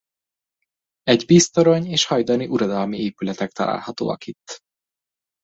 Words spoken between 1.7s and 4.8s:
és hajdani uradalmi épületek találhatóak itt.